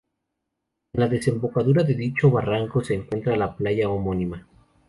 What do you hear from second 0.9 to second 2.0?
En la desembocadura de